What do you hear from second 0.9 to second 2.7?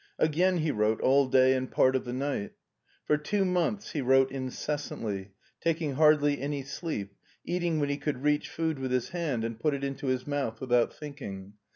all day and part of the night